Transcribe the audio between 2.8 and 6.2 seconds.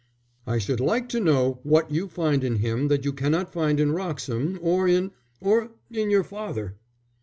that you cannot find in Wroxham or in or in